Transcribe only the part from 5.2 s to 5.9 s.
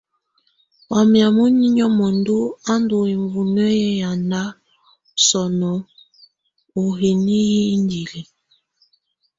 sɔnɔ